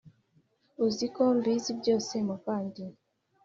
uziko 0.85 1.21
mbizi 1.37 1.71
byose 1.79 2.13
muvandi 2.27 2.83